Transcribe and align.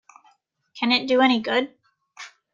Can 0.73 0.91
it 0.91 1.07
do 1.07 1.21
any 1.21 1.39
good? 1.39 1.75